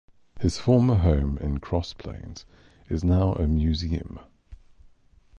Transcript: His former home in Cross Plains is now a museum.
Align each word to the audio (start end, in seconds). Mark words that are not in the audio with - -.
His 0.39 0.57
former 0.57 0.95
home 0.95 1.37
in 1.37 1.59
Cross 1.59 1.93
Plains 1.93 2.47
is 2.89 3.03
now 3.03 3.33
a 3.33 3.47
museum. 3.47 4.19